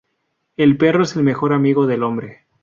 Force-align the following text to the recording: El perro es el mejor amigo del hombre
El 0.57 0.77
perro 0.77 1.03
es 1.03 1.15
el 1.15 1.21
mejor 1.21 1.53
amigo 1.53 1.85
del 1.85 2.01
hombre 2.01 2.47